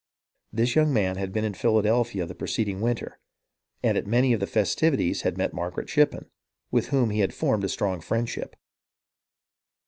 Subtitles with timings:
[0.51, 3.19] This young man had been in Philadelphia the preceding winter,
[3.83, 6.25] and at many of the festivities had met Margaret Shippen,
[6.71, 8.55] with whom he had formed a strong friendship.